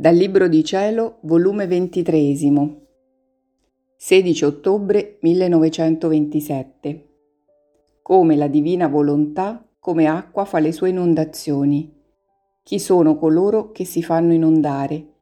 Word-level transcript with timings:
Dal 0.00 0.16
Libro 0.16 0.48
di 0.48 0.64
Cielo, 0.64 1.18
volume 1.24 1.66
23, 1.66 2.34
16 3.98 4.44
ottobre 4.46 5.18
1927. 5.20 7.08
Come 8.00 8.34
la 8.34 8.46
divina 8.46 8.88
volontà, 8.88 9.62
come 9.78 10.06
acqua 10.06 10.46
fa 10.46 10.58
le 10.58 10.72
sue 10.72 10.88
inondazioni. 10.88 11.94
Chi 12.62 12.78
sono 12.78 13.18
coloro 13.18 13.72
che 13.72 13.84
si 13.84 14.02
fanno 14.02 14.32
inondare? 14.32 15.16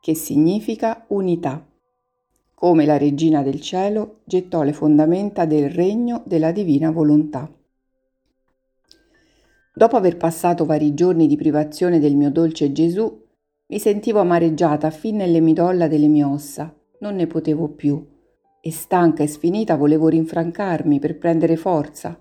Che 0.00 0.14
significa 0.16 1.04
unità. 1.10 1.64
Come 2.52 2.84
la 2.84 2.98
regina 2.98 3.44
del 3.44 3.60
cielo 3.60 4.22
gettò 4.24 4.64
le 4.64 4.72
fondamenta 4.72 5.44
del 5.44 5.70
regno 5.70 6.24
della 6.26 6.50
divina 6.50 6.90
volontà. 6.90 7.48
Dopo 9.72 9.96
aver 9.96 10.16
passato 10.16 10.64
vari 10.64 10.94
giorni 10.94 11.28
di 11.28 11.36
privazione 11.36 12.00
del 12.00 12.16
mio 12.16 12.32
dolce 12.32 12.72
Gesù, 12.72 13.22
mi 13.68 13.80
sentivo 13.80 14.20
amareggiata 14.20 14.90
fin 14.90 15.16
nelle 15.16 15.40
midolla 15.40 15.88
delle 15.88 16.06
mie 16.06 16.22
ossa, 16.22 16.72
non 17.00 17.16
ne 17.16 17.26
potevo 17.26 17.68
più, 17.68 18.00
e 18.60 18.70
stanca 18.70 19.24
e 19.24 19.26
sfinita 19.26 19.74
volevo 19.74 20.06
rinfrancarmi 20.06 21.00
per 21.00 21.18
prendere 21.18 21.56
forza. 21.56 22.16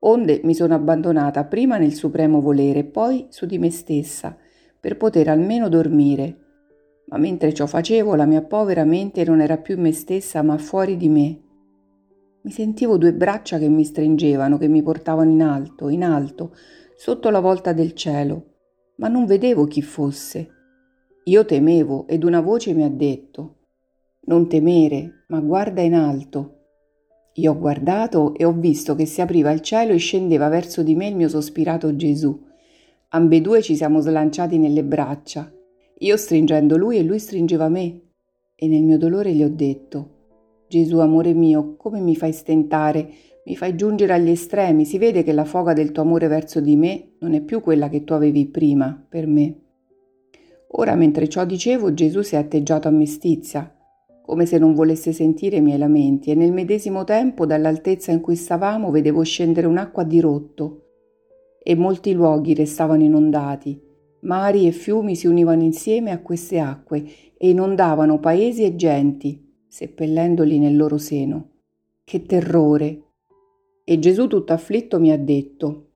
Onde 0.00 0.40
mi 0.42 0.54
sono 0.54 0.74
abbandonata 0.74 1.44
prima 1.44 1.78
nel 1.78 1.94
supremo 1.94 2.40
volere, 2.40 2.82
poi 2.82 3.26
su 3.28 3.46
di 3.46 3.58
me 3.58 3.70
stessa, 3.70 4.36
per 4.80 4.96
poter 4.96 5.28
almeno 5.28 5.68
dormire. 5.68 6.38
Ma 7.06 7.16
mentre 7.18 7.54
ciò 7.54 7.66
facevo, 7.66 8.16
la 8.16 8.26
mia 8.26 8.42
povera 8.42 8.82
mente 8.82 9.22
non 9.24 9.40
era 9.40 9.58
più 9.58 9.78
me 9.78 9.92
stessa, 9.92 10.42
ma 10.42 10.58
fuori 10.58 10.96
di 10.96 11.08
me. 11.08 11.40
Mi 12.42 12.50
sentivo 12.50 12.98
due 12.98 13.14
braccia 13.14 13.58
che 13.58 13.68
mi 13.68 13.84
stringevano, 13.84 14.58
che 14.58 14.66
mi 14.66 14.82
portavano 14.82 15.30
in 15.30 15.42
alto, 15.42 15.88
in 15.88 16.02
alto, 16.02 16.56
sotto 16.96 17.30
la 17.30 17.38
volta 17.38 17.72
del 17.72 17.92
cielo, 17.92 18.46
ma 18.96 19.06
non 19.06 19.26
vedevo 19.26 19.66
chi 19.66 19.82
fosse. 19.82 20.61
Io 21.24 21.44
temevo 21.44 22.06
ed 22.08 22.24
una 22.24 22.40
voce 22.40 22.74
mi 22.74 22.82
ha 22.82 22.90
detto, 22.90 23.58
non 24.24 24.48
temere, 24.48 25.24
ma 25.28 25.38
guarda 25.38 25.80
in 25.80 25.94
alto. 25.94 26.58
Io 27.34 27.52
ho 27.52 27.58
guardato 27.58 28.34
e 28.34 28.44
ho 28.44 28.52
visto 28.52 28.96
che 28.96 29.06
si 29.06 29.20
apriva 29.20 29.52
il 29.52 29.60
cielo 29.60 29.92
e 29.92 29.98
scendeva 29.98 30.48
verso 30.48 30.82
di 30.82 30.96
me 30.96 31.06
il 31.06 31.14
mio 31.14 31.28
sospirato 31.28 31.94
Gesù. 31.94 32.38
Ambedue 33.10 33.62
ci 33.62 33.76
siamo 33.76 34.00
slanciati 34.00 34.58
nelle 34.58 34.82
braccia, 34.82 35.52
io 35.98 36.16
stringendo 36.16 36.76
lui 36.76 36.98
e 36.98 37.04
lui 37.04 37.20
stringeva 37.20 37.68
me. 37.68 38.00
E 38.56 38.66
nel 38.66 38.82
mio 38.82 38.98
dolore 38.98 39.32
gli 39.32 39.44
ho 39.44 39.48
detto, 39.48 40.10
Gesù 40.66 40.98
amore 40.98 41.34
mio, 41.34 41.76
come 41.76 42.00
mi 42.00 42.16
fai 42.16 42.32
stentare, 42.32 43.08
mi 43.44 43.56
fai 43.56 43.76
giungere 43.76 44.12
agli 44.12 44.30
estremi, 44.30 44.84
si 44.84 44.98
vede 44.98 45.22
che 45.22 45.32
la 45.32 45.44
foga 45.44 45.72
del 45.72 45.92
tuo 45.92 46.02
amore 46.02 46.26
verso 46.26 46.60
di 46.60 46.74
me 46.74 47.12
non 47.20 47.34
è 47.34 47.40
più 47.40 47.60
quella 47.60 47.88
che 47.88 48.02
tu 48.02 48.12
avevi 48.12 48.46
prima 48.46 49.06
per 49.08 49.28
me. 49.28 49.56
Ora 50.72 50.94
mentre 50.94 51.28
ciò 51.28 51.44
dicevo 51.44 51.92
Gesù 51.92 52.22
si 52.22 52.34
è 52.34 52.38
atteggiato 52.38 52.88
a 52.88 52.92
mestizia, 52.92 53.74
come 54.22 54.46
se 54.46 54.58
non 54.58 54.72
volesse 54.74 55.12
sentire 55.12 55.56
i 55.56 55.60
miei 55.60 55.78
lamenti, 55.78 56.30
e 56.30 56.34
nel 56.34 56.52
medesimo 56.52 57.04
tempo 57.04 57.44
dall'altezza 57.44 58.12
in 58.12 58.20
cui 58.20 58.36
stavamo 58.36 58.90
vedevo 58.90 59.22
scendere 59.22 59.66
un'acqua 59.66 60.04
di 60.04 60.20
rotto, 60.20 60.86
e 61.62 61.74
molti 61.74 62.12
luoghi 62.12 62.54
restavano 62.54 63.02
inondati, 63.02 63.80
mari 64.20 64.66
e 64.66 64.72
fiumi 64.72 65.14
si 65.14 65.26
univano 65.26 65.62
insieme 65.62 66.10
a 66.10 66.20
queste 66.20 66.58
acque 66.58 67.04
e 67.36 67.50
inondavano 67.50 68.18
paesi 68.18 68.64
e 68.64 68.74
genti, 68.74 69.64
seppellendoli 69.68 70.58
nel 70.58 70.76
loro 70.76 70.96
seno. 70.96 71.50
Che 72.04 72.22
terrore! 72.22 73.02
E 73.84 73.98
Gesù 73.98 74.26
tutto 74.26 74.52
afflitto 74.52 74.98
mi 74.98 75.10
ha 75.10 75.18
detto, 75.18 75.88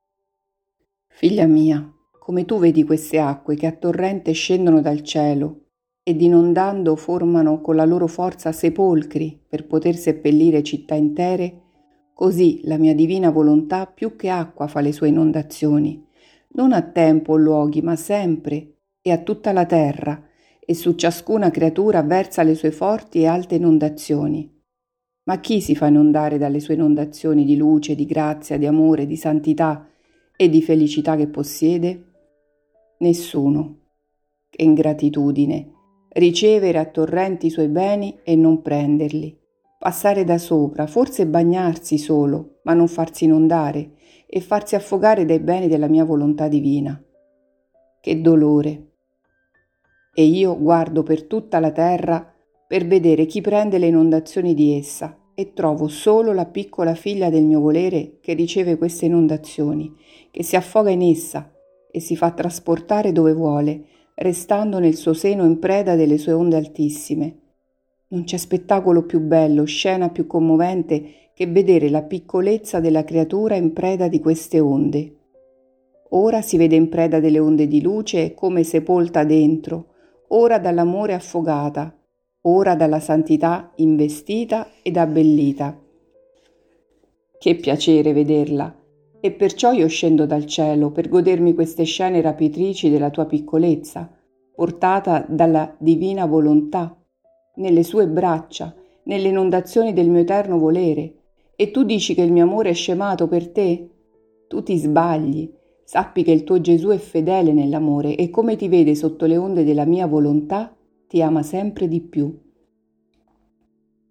Figlia 1.07 1.47
mia, 1.47 1.96
come 2.27 2.45
tu 2.45 2.59
vedi 2.59 2.83
queste 2.83 3.21
acque 3.21 3.55
che 3.55 3.67
a 3.67 3.71
torrente 3.71 4.33
scendono 4.33 4.81
dal 4.81 5.03
cielo 5.03 5.67
ed 6.03 6.21
inondando 6.21 6.97
formano 6.97 7.61
con 7.61 7.77
la 7.77 7.85
loro 7.85 8.09
forza 8.09 8.51
sepolcri 8.51 9.41
per 9.49 9.65
poter 9.69 9.95
seppellire 9.95 10.65
città 10.65 10.97
intere, 10.97 11.61
così 12.13 12.63
la 12.65 12.79
mia 12.79 12.97
divina 12.97 13.31
volontà 13.31 13.87
più 13.87 14.17
che 14.17 14.29
acqua 14.29 14.67
fa 14.67 14.81
le 14.81 14.91
sue 14.91 15.07
inondazioni, 15.07 16.05
non 16.55 16.73
a 16.73 16.83
tempo 16.83 17.35
o 17.35 17.37
luoghi, 17.37 17.81
ma 17.81 17.95
sempre 17.95 18.79
e 19.01 19.13
a 19.13 19.19
tutta 19.19 19.53
la 19.53 19.65
terra, 19.65 20.21
e 20.59 20.75
su 20.75 20.97
ciascuna 20.97 21.53
creatura 21.53 22.03
versa 22.03 22.43
le 22.43 22.57
sue 22.57 22.73
forti 22.73 23.21
e 23.21 23.27
alte 23.27 23.55
inondazioni. 23.55 24.53
Ma 25.27 25.39
chi 25.39 25.61
si 25.61 25.77
fa 25.77 25.87
inondare 25.87 26.39
dalle 26.39 26.59
sue 26.59 26.75
inondazioni 26.75 27.45
di 27.45 27.57
luce, 27.57 27.95
di 27.95 28.05
grazia, 28.05 28.59
di 28.59 28.67
amore, 28.67 29.07
di 29.07 29.17
santità 29.17 29.87
e 30.35 30.49
di 30.49 30.61
felicità 30.61 31.15
che 31.15 31.29
possiede? 31.29 32.15
Nessuno. 32.99 33.81
Che 34.49 34.63
ingratitudine. 34.63 35.73
Ricevere 36.09 36.79
a 36.79 36.87
torrenti 36.87 37.47
i 37.47 37.51
suoi 37.51 37.69
beni 37.69 38.21
e 38.25 38.35
non 38.37 38.63
prenderli. 38.63 39.39
Passare 39.79 40.25
da 40.25 40.39
sopra, 40.39 40.87
forse 40.87 41.27
bagnarsi 41.27 41.99
solo, 41.99 42.61
ma 42.63 42.73
non 42.73 42.89
farsi 42.89 43.25
inondare 43.25 43.93
e 44.27 44.41
farsi 44.41 44.77
affogare 44.77 45.27
dai 45.27 45.41
beni 45.41 45.69
della 45.69 45.89
mia 45.89 46.05
volontà 46.05 46.49
divina. 46.49 46.99
Che 48.01 48.21
dolore. 48.23 48.93
E 50.15 50.25
io 50.25 50.59
guardo 50.59 51.03
per 51.03 51.25
tutta 51.25 51.61
la 51.61 51.73
terra 51.73 52.35
per 52.67 52.87
vedere 52.87 53.27
chi 53.27 53.43
prende 53.43 53.77
le 53.77 53.89
inondazioni 53.89 54.55
di 54.55 54.75
essa 54.75 55.19
e 55.35 55.53
trovo 55.53 55.87
solo 55.89 56.33
la 56.33 56.47
piccola 56.47 56.95
figlia 56.95 57.29
del 57.29 57.45
mio 57.45 57.61
volere 57.61 58.17
che 58.23 58.33
riceve 58.33 58.79
queste 58.79 59.05
inondazioni, 59.05 59.95
che 60.31 60.43
si 60.43 60.57
affoga 60.57 60.89
in 60.89 61.03
essa 61.03 61.51
e 61.91 62.01
si 62.01 62.17
fa 62.17 62.31
trasportare 62.31 63.13
dove 63.13 63.33
vuole, 63.33 63.85
restando 64.15 64.79
nel 64.79 64.95
suo 64.95 65.13
seno 65.13 65.45
in 65.45 65.59
preda 65.59 65.95
delle 65.95 66.19
sue 66.19 66.33
onde 66.33 66.57
altissime. 66.57 67.39
Non 68.09 68.25
c'è 68.25 68.37
spettacolo 68.37 69.05
più 69.05 69.21
bello, 69.21 69.65
scena 69.65 70.11
più 70.11 70.27
commovente 70.27 71.31
che 71.35 71.47
vedere 71.47 71.91
la 71.91 72.03
piccolezza 72.03 72.81
della 72.81 73.05
creatura 73.05 73.57
in 73.57 73.73
preda 73.73 74.09
di 74.09 74.21
queste 74.21 74.61
onde. 74.61 75.15
Ora 76.11 76.41
si 76.41 76.57
vede 76.57 76.77
in 76.77 76.89
preda 76.89 77.21
delle 77.21 77.39
onde 77.39 77.67
di 77.67 77.83
luce 77.83 78.33
come 78.33 78.63
sepolta 78.63 79.25
dentro, 79.25 79.89
ora 80.29 80.59
dall'amore 80.59 81.15
affogata, 81.15 81.95
ora 82.43 82.75
dalla 82.75 83.01
santità 83.01 83.73
investita 83.77 84.71
ed 84.83 84.97
abbellita. 84.97 85.79
Che 87.39 87.55
piacere 87.57 88.13
vederla! 88.13 88.86
E 89.21 89.33
perciò 89.33 89.73
io 89.73 89.89
scendo 89.89 90.27
dal 90.27 90.45
cielo 90.45 90.91
per 90.91 91.09
godermi 91.09 91.55
queste 91.55 91.85
scene 91.85 92.21
rapitrici 92.21 92.91
della 92.91 93.11
tua 93.11 93.25
piccolezza, 93.25 94.11
portata 94.55 95.25
dalla 95.29 95.75
divina 95.79 96.27
volontà, 96.27 96.97
nelle 97.57 97.83
sue 97.83 98.07
braccia, 98.07 98.75
nelle 99.05 99.29
inondazioni 99.29 99.93
del 99.93 100.11
mio 100.11 100.21
eterno 100.21 100.59
volere. 100.59 101.15
E 101.57 101.71
tu 101.71 101.85
dici 101.85 102.15
che 102.15 102.23
il 102.23 102.33
mio 102.33 102.45
amore 102.45 102.71
è 102.71 102.75
scemato 102.75 103.27
per 103.29 103.49
te? 103.49 103.91
Tu 104.47 104.63
ti 104.63 104.77
sbagli. 104.77 105.53
Sappi 105.85 106.23
che 106.23 106.33
il 106.33 106.45
tuo 106.45 106.61
Gesù 106.61 106.89
è 106.89 106.99
fedele 106.99 107.53
nell'amore 107.53 108.17
e 108.17 108.29
come 108.29 108.57
ti 108.57 108.69
vede 108.69 108.95
sotto 108.95 109.25
le 109.25 109.37
onde 109.37 109.65
della 109.65 109.85
mia 109.85 110.07
volontà, 110.07 110.77
ti 111.07 111.23
ama 111.23 111.43
sempre 111.43 111.89
di 111.89 112.01
più. 112.01 112.37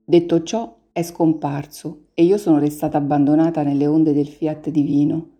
Detto 0.06 0.44
ciò, 0.44 0.74
è 0.92 1.04
scomparso 1.04 2.05
e 2.18 2.24
io 2.24 2.38
sono 2.38 2.60
restata 2.60 2.98
abbandonata 2.98 3.62
nelle 3.62 3.86
onde 3.86 4.14
del 4.14 4.28
fiat 4.28 4.70
divino 4.70 5.32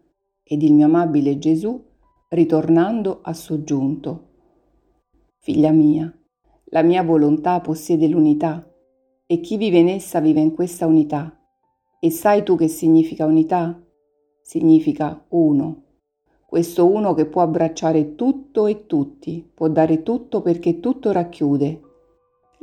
ed 0.44 0.62
il 0.62 0.74
mio 0.74 0.86
amabile 0.86 1.40
Gesù 1.40 1.82
ritornando 2.30 3.22
ha 3.24 3.34
soggiunto. 3.34 4.28
Figlia 5.38 5.72
mia, 5.72 6.14
la 6.66 6.84
mia 6.84 7.02
volontà 7.02 7.62
possiede 7.62 8.08
l'unità 8.08 8.70
e 9.26 9.40
chi 9.40 9.56
vive 9.56 9.80
in 9.80 9.88
essa 9.88 10.20
vive 10.20 10.42
in 10.42 10.54
questa 10.54 10.86
unità. 10.86 11.40
E 12.00 12.12
sai 12.12 12.44
tu 12.44 12.58
che 12.58 12.68
significa 12.68 13.26
unità? 13.26 13.82
Significa 14.42 15.26
uno. 15.30 15.84
Questo 16.46 16.86
uno 16.86 17.14
che 17.14 17.26
può 17.26 17.42
abbracciare 17.42 18.16
tutto 18.16 18.68
e 18.68 18.86
tutti, 18.86 19.50
può 19.52 19.70
dare 19.70 20.04
tutto 20.04 20.42
perché 20.42 20.80
tutto 20.82 21.12
racchiude 21.12 21.86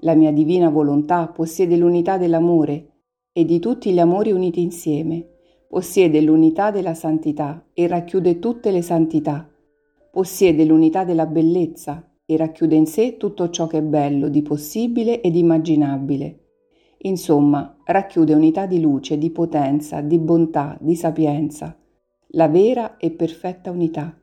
la 0.04 0.14
mia 0.14 0.32
divina 0.32 0.69
volontà 0.69 1.28
possiede 1.28 1.76
l'unità 1.76 2.19
dell'amore 2.19 2.91
e 3.32 3.44
di 3.44 3.58
tutti 3.58 3.93
gli 3.93 3.99
amori 3.99 4.31
uniti 4.31 4.61
insieme, 4.61 5.26
possiede 5.67 6.20
l'unità 6.20 6.70
della 6.70 6.94
santità 6.94 7.64
e 7.73 7.87
racchiude 7.87 8.38
tutte 8.38 8.70
le 8.70 8.82
santità, 8.82 9.49
possiede 10.11 10.64
l'unità 10.67 11.05
della 11.05 11.25
bellezza 11.26 12.06
e 12.26 12.37
racchiude 12.37 12.75
in 12.75 12.87
sé 12.87 13.17
tutto 13.17 13.49
ciò 13.49 13.67
che 13.67 13.79
è 13.79 13.82
bello, 13.82 14.29
di 14.29 14.43
possibile 14.43 15.23
ed 15.23 15.34
immaginabile. 15.34 16.40
Insomma, 17.05 17.79
racchiude 17.84 18.34
unità 18.34 18.67
di 18.67 18.81
luce, 18.81 19.17
di 19.17 19.31
potenza, 19.31 20.02
di 20.02 20.19
bontà, 20.19 20.76
di 20.78 20.94
sapienza, 20.94 21.76
la 22.35 22.49
vera 22.49 22.99
e 22.99 23.11
perfetta 23.11 23.70
unità, 23.70 24.14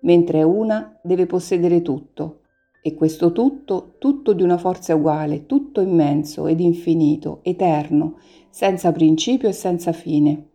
mentre 0.00 0.42
una 0.42 0.98
deve 1.02 1.26
possedere 1.26 1.82
tutto, 1.82 2.40
e 2.82 2.94
questo 2.94 3.32
tutto, 3.32 3.94
tutto 3.98 4.32
di 4.32 4.44
una 4.44 4.58
forza 4.58 4.94
uguale, 4.94 5.46
tutto 5.46 5.80
immenso 5.80 6.46
ed 6.46 6.60
infinito, 6.60 7.40
eterno, 7.42 8.18
senza 8.56 8.90
principio 8.90 9.50
e 9.50 9.52
senza 9.52 9.92
fine. 9.92 10.48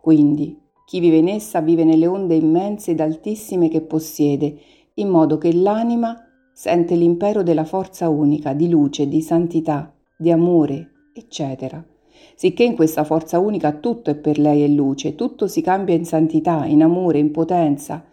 Quindi, 0.00 0.58
chi 0.84 0.98
vive 0.98 1.18
in 1.18 1.28
essa 1.28 1.60
vive 1.60 1.84
nelle 1.84 2.08
onde 2.08 2.34
immense 2.34 2.90
ed 2.90 2.98
altissime 2.98 3.68
che 3.68 3.82
possiede, 3.82 4.58
in 4.94 5.08
modo 5.08 5.38
che 5.38 5.54
l'anima 5.54 6.16
sente 6.52 6.96
l'impero 6.96 7.44
della 7.44 7.64
forza 7.64 8.08
unica, 8.08 8.52
di 8.52 8.68
luce, 8.68 9.06
di 9.06 9.20
santità, 9.20 9.94
di 10.18 10.32
amore, 10.32 11.10
eccetera. 11.14 11.80
Sicché 12.34 12.64
in 12.64 12.74
questa 12.74 13.04
forza 13.04 13.38
unica 13.38 13.74
tutto 13.74 14.10
è 14.10 14.16
per 14.16 14.40
lei 14.40 14.64
e 14.64 14.68
luce, 14.68 15.14
tutto 15.14 15.46
si 15.46 15.60
cambia 15.60 15.94
in 15.94 16.04
santità, 16.04 16.64
in 16.66 16.82
amore, 16.82 17.20
in 17.20 17.30
potenza, 17.30 18.06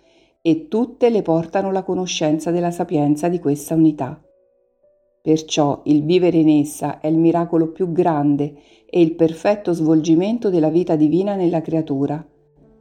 e 0.43 0.67
tutte 0.67 1.09
le 1.09 1.23
portano 1.23 1.71
la 1.71 1.81
conoscenza 1.81 2.51
della 2.51 2.69
sapienza 2.69 3.29
di 3.29 3.39
questa 3.39 3.73
unità. 3.73 4.21
Perciò 5.25 5.81
il 5.85 6.03
vivere 6.03 6.37
in 6.37 6.49
essa 6.49 6.99
è 6.99 7.07
il 7.07 7.17
miracolo 7.17 7.71
più 7.71 7.91
grande 7.91 8.53
e 8.85 9.01
il 9.01 9.15
perfetto 9.15 9.73
svolgimento 9.73 10.51
della 10.51 10.69
vita 10.69 10.95
divina 10.95 11.33
nella 11.33 11.61
creatura. 11.61 12.23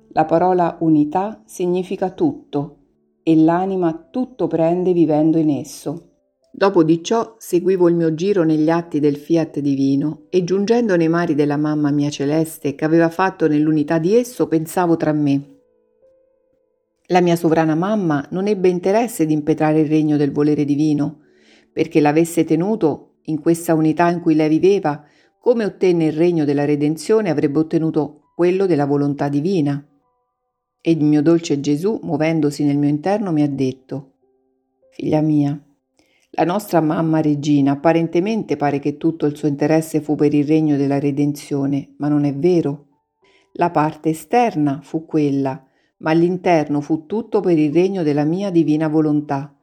La 0.09 0.27
parola 0.27 0.77
unità 0.81 1.43
significa 1.47 2.11
tutto 2.11 2.81
e 3.23 3.35
l'anima 3.35 4.09
tutto 4.11 4.47
prende 4.47 4.93
vivendo 4.93 5.39
in 5.39 5.49
esso. 5.49 6.11
Dopo 6.53 6.85
di 6.85 7.03
ciò 7.03 7.35
seguivo 7.39 7.89
il 7.89 7.95
mio 7.95 8.13
giro 8.13 8.45
negli 8.45 8.69
atti 8.69 9.01
del 9.01 9.17
fiat 9.17 9.61
divino 9.61 10.27
e 10.29 10.45
giungendo 10.45 10.97
nei 10.97 11.09
mari 11.09 11.35
della 11.35 11.57
mamma 11.57 11.91
mia 11.91 12.11
celeste 12.11 12.75
che 12.75 12.85
aveva 12.85 13.09
fatto 13.09 13.49
nell'unità 13.49 13.97
di 13.97 14.15
esso 14.15 14.49
pensavo 14.49 14.99
tra 14.99 15.15
me. 15.15 15.61
La 17.07 17.23
mia 17.23 17.37
sovrana 17.37 17.75
mamma 17.75 18.23
non 18.33 18.49
ebbe 18.49 18.69
interesse 18.69 19.25
di 19.25 19.33
impetrare 19.33 19.81
il 19.81 19.89
regno 19.89 20.19
del 20.19 20.31
volere 20.31 20.67
divino, 20.67 21.21
perché 21.75 22.01
l'avesse 22.01 22.45
tenuto 22.45 23.17
in 23.23 23.41
questa 23.41 23.75
unità 23.75 24.09
in 24.09 24.21
cui 24.21 24.37
lei 24.37 24.49
viveva, 24.49 25.05
come 25.41 25.65
ottenne 25.65 26.07
il 26.07 26.13
regno 26.13 26.45
della 26.45 26.65
redenzione 26.65 27.31
avrebbe 27.31 27.59
ottenuto 27.59 28.31
quello 28.37 28.65
della 28.67 28.87
volontà 28.87 29.29
divina. 29.29 29.85
E 30.81 30.91
il 30.93 31.03
mio 31.05 31.21
dolce 31.21 31.59
Gesù, 31.59 31.99
muovendosi 32.03 32.63
nel 32.63 32.79
mio 32.79 32.89
interno, 32.89 33.33
mi 33.33 33.43
ha 33.43 33.49
detto, 33.49 34.13
Figlia 34.91 35.21
mia, 35.21 35.61
la 36.31 36.45
nostra 36.45 36.81
mamma 36.81 37.21
regina 37.21 37.73
apparentemente 37.73 38.57
pare 38.57 38.79
che 38.79 38.97
tutto 38.97 39.27
il 39.27 39.37
suo 39.37 39.49
interesse 39.49 40.01
fu 40.01 40.15
per 40.15 40.33
il 40.33 40.47
regno 40.47 40.77
della 40.77 41.01
redenzione, 41.01 41.95
ma 41.99 42.07
non 42.07 42.25
è 42.25 42.33
vero. 42.33 42.87
La 43.55 43.71
parte 43.71 44.11
esterna 44.11 44.81
fu 44.81 45.07
quella, 45.07 45.61
ma 45.99 46.13
l'interno 46.13 46.81
fu 46.81 47.07
tutto 47.07 47.41
per 47.41 47.59
il 47.59 47.73
regno 47.73 48.05
della 48.05 48.25
mia 48.25 48.51
divina 48.51 48.87
volontà 48.87 49.54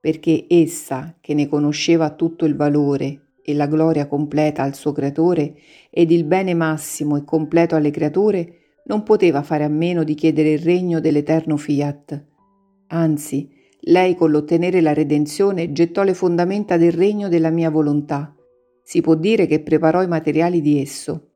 perché 0.00 0.46
essa, 0.48 1.14
che 1.20 1.34
ne 1.34 1.46
conosceva 1.46 2.10
tutto 2.14 2.46
il 2.46 2.56
valore 2.56 3.32
e 3.42 3.54
la 3.54 3.66
gloria 3.66 4.06
completa 4.06 4.62
al 4.62 4.74
suo 4.74 4.92
creatore 4.92 5.54
ed 5.90 6.10
il 6.10 6.24
bene 6.24 6.54
massimo 6.54 7.16
e 7.16 7.24
completo 7.24 7.76
alle 7.76 7.90
creature, 7.90 8.54
non 8.84 9.02
poteva 9.02 9.42
fare 9.42 9.64
a 9.64 9.68
meno 9.68 10.02
di 10.02 10.14
chiedere 10.14 10.52
il 10.52 10.58
regno 10.58 11.00
dell'eterno 11.00 11.56
fiat. 11.56 12.24
Anzi, 12.88 13.48
lei 13.82 14.14
con 14.14 14.30
l'ottenere 14.30 14.80
la 14.80 14.92
redenzione 14.92 15.72
gettò 15.72 16.02
le 16.02 16.14
fondamenta 16.14 16.76
del 16.76 16.92
regno 16.92 17.28
della 17.28 17.50
mia 17.50 17.70
volontà. 17.70 18.34
Si 18.82 19.00
può 19.00 19.14
dire 19.14 19.46
che 19.46 19.60
preparò 19.60 20.02
i 20.02 20.08
materiali 20.08 20.60
di 20.60 20.80
esso. 20.80 21.29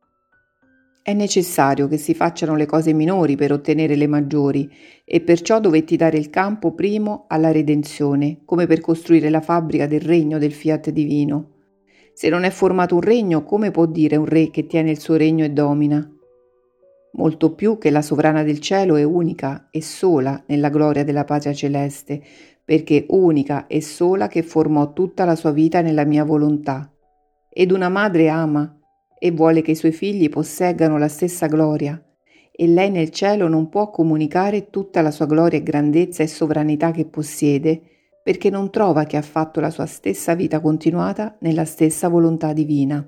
È 1.06 1.12
necessario 1.12 1.86
che 1.86 1.98
si 1.98 2.14
facciano 2.14 2.56
le 2.56 2.64
cose 2.64 2.94
minori 2.94 3.36
per 3.36 3.52
ottenere 3.52 3.94
le 3.94 4.06
maggiori 4.06 4.72
e 5.04 5.20
perciò 5.20 5.60
dovetti 5.60 5.96
dare 5.96 6.16
il 6.16 6.30
campo 6.30 6.72
primo 6.72 7.26
alla 7.28 7.52
redenzione, 7.52 8.40
come 8.46 8.66
per 8.66 8.80
costruire 8.80 9.28
la 9.28 9.42
fabbrica 9.42 9.86
del 9.86 10.00
regno 10.00 10.38
del 10.38 10.54
fiat 10.54 10.88
divino. 10.88 11.50
Se 12.14 12.30
non 12.30 12.44
è 12.44 12.48
formato 12.48 12.94
un 12.94 13.02
regno, 13.02 13.44
come 13.44 13.70
può 13.70 13.84
dire 13.84 14.16
un 14.16 14.24
re 14.24 14.48
che 14.48 14.66
tiene 14.66 14.92
il 14.92 14.98
suo 14.98 15.16
regno 15.16 15.44
e 15.44 15.50
domina? 15.50 16.10
Molto 17.16 17.52
più 17.52 17.76
che 17.76 17.90
la 17.90 18.00
sovrana 18.00 18.42
del 18.42 18.60
cielo 18.60 18.96
è 18.96 19.02
unica 19.02 19.68
e 19.70 19.82
sola 19.82 20.42
nella 20.46 20.70
gloria 20.70 21.04
della 21.04 21.24
patria 21.24 21.52
celeste, 21.52 22.22
perché 22.64 23.04
unica 23.10 23.66
e 23.66 23.82
sola 23.82 24.26
che 24.26 24.42
formò 24.42 24.94
tutta 24.94 25.26
la 25.26 25.36
sua 25.36 25.50
vita 25.50 25.82
nella 25.82 26.06
mia 26.06 26.24
volontà. 26.24 26.90
Ed 27.50 27.72
una 27.72 27.90
madre 27.90 28.30
ama, 28.30 28.78
e 29.18 29.30
vuole 29.30 29.62
che 29.62 29.72
i 29.72 29.76
suoi 29.76 29.92
figli 29.92 30.28
posseggano 30.28 30.98
la 30.98 31.08
stessa 31.08 31.46
gloria, 31.46 32.02
e 32.50 32.66
lei 32.66 32.90
nel 32.90 33.10
cielo 33.10 33.48
non 33.48 33.68
può 33.68 33.90
comunicare 33.90 34.70
tutta 34.70 35.02
la 35.02 35.10
sua 35.10 35.26
gloria 35.26 35.58
e 35.58 35.62
grandezza 35.62 36.22
e 36.22 36.28
sovranità 36.28 36.90
che 36.92 37.04
possiede, 37.04 37.80
perché 38.22 38.48
non 38.48 38.70
trova 38.70 39.04
che 39.04 39.16
ha 39.16 39.22
fatto 39.22 39.60
la 39.60 39.70
sua 39.70 39.86
stessa 39.86 40.34
vita 40.34 40.60
continuata 40.60 41.36
nella 41.40 41.64
stessa 41.64 42.08
volontà 42.08 42.52
divina. 42.52 43.06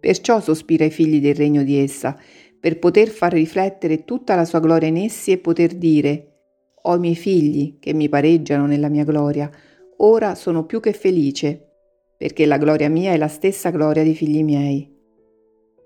Perciò 0.00 0.40
sospira 0.40 0.84
ai 0.84 0.90
figli 0.90 1.20
del 1.20 1.34
regno 1.34 1.62
di 1.62 1.76
essa, 1.76 2.16
per 2.58 2.78
poter 2.78 3.08
far 3.08 3.32
riflettere 3.32 4.04
tutta 4.04 4.34
la 4.34 4.44
sua 4.44 4.60
gloria 4.60 4.88
in 4.88 4.96
essi 4.96 5.32
e 5.32 5.38
poter 5.38 5.74
dire 5.74 6.26
Ho 6.82 6.94
i 6.94 6.98
miei 6.98 7.16
figli 7.16 7.78
che 7.78 7.92
mi 7.92 8.08
pareggiano 8.08 8.66
nella 8.66 8.88
mia 8.88 9.04
gloria, 9.04 9.50
ora 9.98 10.34
sono 10.34 10.64
più 10.64 10.80
che 10.80 10.92
felice, 10.92 11.69
perché 12.20 12.44
la 12.44 12.58
gloria 12.58 12.90
mia 12.90 13.12
è 13.12 13.16
la 13.16 13.28
stessa 13.28 13.70
gloria 13.70 14.02
dei 14.02 14.14
figli 14.14 14.44
miei. 14.44 14.86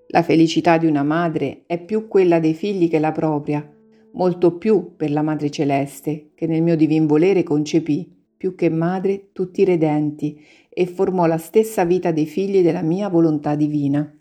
La 0.07 0.21
felicità 0.21 0.77
di 0.77 0.85
una 0.85 1.01
madre 1.01 1.63
è 1.65 1.81
più 1.81 2.09
quella 2.09 2.39
dei 2.39 2.53
figli 2.53 2.89
che 2.89 2.99
la 2.99 3.13
propria, 3.13 3.65
molto 4.11 4.57
più 4.57 4.97
per 4.97 5.11
la 5.11 5.21
Madre 5.21 5.49
Celeste, 5.49 6.31
che 6.35 6.45
nel 6.45 6.61
mio 6.61 6.75
divin 6.75 7.05
volere 7.05 7.43
concepì, 7.43 8.13
più 8.35 8.53
che 8.53 8.69
madre, 8.69 9.29
tutti 9.31 9.61
i 9.61 9.63
redenti 9.63 10.37
e 10.67 10.85
formò 10.87 11.25
la 11.25 11.37
stessa 11.37 11.85
vita 11.85 12.11
dei 12.11 12.25
figli 12.25 12.61
della 12.61 12.81
mia 12.81 13.07
volontà 13.07 13.55
divina. 13.55 14.13